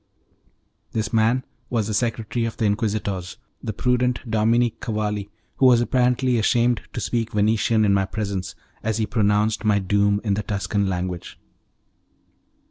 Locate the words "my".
7.93-8.05, 9.63-9.77